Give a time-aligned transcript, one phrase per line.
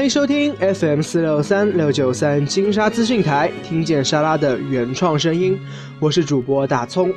[0.00, 5.60] 欢迎收听 FM 四六三六九三金沙资讯台，听见沙拉的原创声音，
[6.00, 7.12] 我是主播大葱。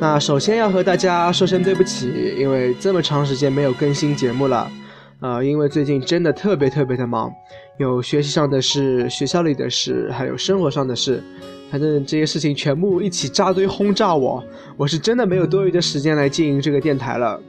[0.00, 4.68] 那首先要和大家说声对不起，因为这么长时间没有更新节目了，
[5.20, 7.32] 呃，因为最近真的特别特别的忙，
[7.78, 11.22] 有学习上的事、学校里的事，还有生活上的事，
[11.70, 14.42] 反正这些事情全部一起扎堆轰炸我，
[14.76, 17.40] 我是真的没有多余的时间来经营这个电台了。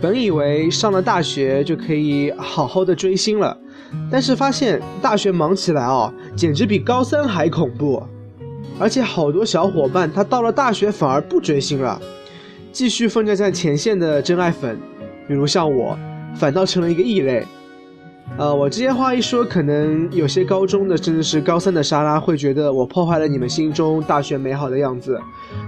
[0.00, 3.56] 本以为上了大学就可以好好的追星了，
[4.10, 8.02] 但是发现大学忙起来哦，简直比高三还恐怖。
[8.80, 12.00] 而且好多小伙伴他到了大学反而不追星了，
[12.70, 14.78] 继续奋战在前线的真爱粉，
[15.26, 15.98] 比如像我，
[16.36, 17.44] 反倒成了一个异类。
[18.36, 25.18] 呃，我这些话一说，可能有些高中的甚至是高三的莎拉会觉得我破坏了你们心中大学美好的样子，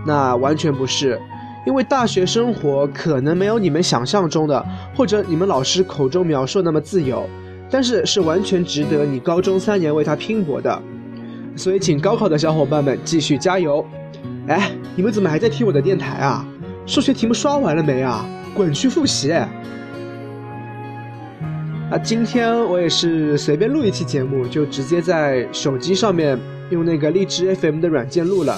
[0.07, 1.21] 那完全不是。
[1.67, 4.65] 因为大学生活可能没有你们想象中的，
[4.97, 7.29] 或者你们老师口中描述那么自由，
[7.71, 10.83] 但是是完全值得你高中三年为他拼搏的。
[11.57, 13.85] 所以，请高考的小伙伴们继续加油！
[14.47, 16.47] 哎，你们怎么还在听我的电台啊？
[16.87, 18.25] 数学题目刷完了没啊？
[18.55, 19.31] 滚去复习！
[19.33, 19.49] 啊，
[22.03, 26.39] 今天我也是随便录一期节目，就直接在手机上面
[26.71, 28.57] 用那个荔枝 FM 的软件录了。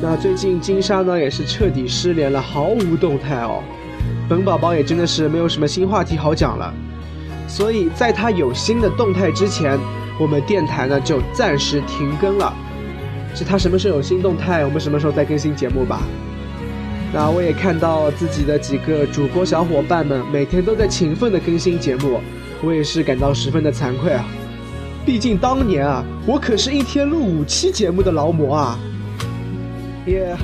[0.00, 3.62] 那最近金沙呢也是彻底失联了，毫无动态哦。
[4.28, 6.72] 本宝宝也真的是没有什么新话题好讲了，
[7.48, 9.76] 所以在他有新的动态之前，
[10.20, 12.54] 我们电台呢就暂时停更了。
[13.34, 16.02] 是他什么时候有新动态，我们什么时候再更新节目吧。
[17.12, 22.20] 那我也看到自己的几个主播小伙伴们每天都在勤奋的更新节目，
[22.62, 24.24] 我也是感到十分的惭愧啊。
[25.04, 28.78] 毕竟当年啊，我可是一天录五期节目的劳模啊。
[30.08, 30.36] 也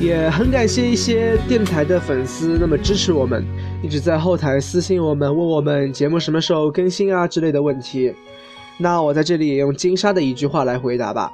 [0.00, 3.44] 也很感谢一些电台的粉丝，那么支持我们，
[3.82, 8.12] 一直在后台私信我们，问我们节目什么时候更新啊之类的问题。
[8.76, 11.30] 那我在这里也用金沙的一句话来回答吧：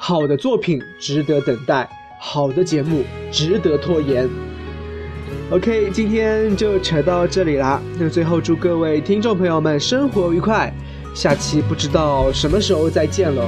[0.00, 1.88] 好的作品值得等待，
[2.20, 3.02] 好的节目
[3.32, 4.28] 值得拖延。
[5.50, 7.80] OK，今天就扯到这里啦。
[7.98, 10.72] 那最后祝各位听众朋友们生活愉快，
[11.14, 13.44] 下期不知道什么时候再见了，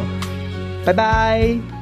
[0.84, 1.79] 拜拜。